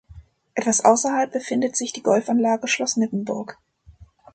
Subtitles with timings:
[0.55, 3.59] Etwas außerhalb befindet sich die Golfanlage Schloss Nippenburg.